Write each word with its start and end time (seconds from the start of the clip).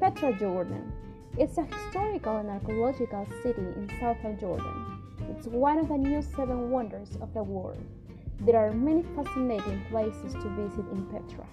Petra, 0.00 0.32
Jordan. 0.38 0.92
It's 1.38 1.58
a 1.58 1.64
historical 1.64 2.38
and 2.38 2.48
archaeological 2.48 3.26
city 3.42 3.60
in 3.60 3.90
southern 4.00 4.38
Jordan. 4.38 5.02
It's 5.30 5.46
one 5.46 5.78
of 5.78 5.88
the 5.88 5.96
new 5.98 6.22
seven 6.22 6.70
wonders 6.70 7.10
of 7.20 7.32
the 7.34 7.42
world. 7.42 7.82
There 8.40 8.56
are 8.56 8.72
many 8.72 9.02
fascinating 9.14 9.82
places 9.90 10.32
to 10.34 10.48
visit 10.50 10.86
in 10.92 11.06
Petra. 11.06 11.46